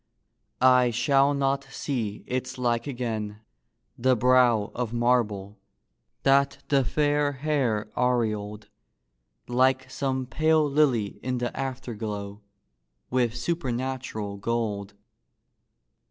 I 0.59 0.89
shall 0.89 1.35
not 1.35 1.65
see 1.65 2.23
its 2.25 2.57
like 2.57 2.87
again! 2.87 3.41
the 3.99 4.15
brow 4.15 4.71
Of 4.73 4.91
marble, 4.93 5.59
that 6.23 6.57
the 6.69 6.83
fair 6.83 7.33
hair 7.33 7.87
aureoled, 7.95 8.67
Like 9.47 9.91
some 9.91 10.25
pale 10.25 10.67
lily 10.67 11.19
in 11.21 11.37
the 11.37 11.55
afterglow, 11.55 12.41
With 13.11 13.35
supernatural 13.37 14.37
gold. 14.37 14.95